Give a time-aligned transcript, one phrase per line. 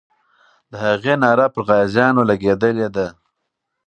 [0.71, 3.07] د هغې ناره پر غازیانو لګېدلې ده.